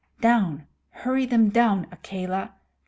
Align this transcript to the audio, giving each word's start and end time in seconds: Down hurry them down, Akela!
Down 0.19 0.65
hurry 0.89 1.27
them 1.27 1.49
down, 1.49 1.85
Akela! 1.91 2.55